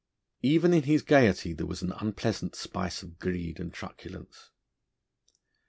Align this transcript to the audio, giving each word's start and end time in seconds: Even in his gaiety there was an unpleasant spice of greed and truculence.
Even 0.41 0.73
in 0.73 0.81
his 0.81 1.03
gaiety 1.03 1.53
there 1.53 1.67
was 1.67 1.83
an 1.83 1.91
unpleasant 1.99 2.55
spice 2.55 3.03
of 3.03 3.19
greed 3.19 3.59
and 3.59 3.71
truculence. 3.71 4.49